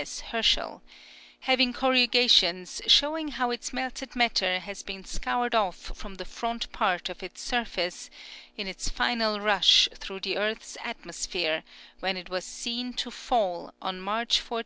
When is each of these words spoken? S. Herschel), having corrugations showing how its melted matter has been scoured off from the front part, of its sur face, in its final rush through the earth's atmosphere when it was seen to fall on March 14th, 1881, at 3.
S. 0.00 0.20
Herschel), 0.32 0.80
having 1.40 1.74
corrugations 1.74 2.80
showing 2.86 3.32
how 3.32 3.50
its 3.50 3.70
melted 3.70 4.16
matter 4.16 4.58
has 4.58 4.82
been 4.82 5.04
scoured 5.04 5.54
off 5.54 5.76
from 5.76 6.14
the 6.14 6.24
front 6.24 6.72
part, 6.72 7.10
of 7.10 7.22
its 7.22 7.42
sur 7.42 7.66
face, 7.66 8.08
in 8.56 8.66
its 8.66 8.88
final 8.88 9.40
rush 9.40 9.90
through 9.94 10.20
the 10.20 10.38
earth's 10.38 10.78
atmosphere 10.82 11.64
when 11.98 12.16
it 12.16 12.30
was 12.30 12.46
seen 12.46 12.94
to 12.94 13.10
fall 13.10 13.74
on 13.82 14.00
March 14.00 14.38
14th, 14.38 14.48
1881, 14.48 14.48
at 14.48 14.48
3. 14.48 14.58